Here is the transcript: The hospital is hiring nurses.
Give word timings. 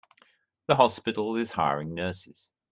The 0.65 0.75
hospital 0.77 1.35
is 1.35 1.51
hiring 1.51 1.93
nurses. 1.93 2.49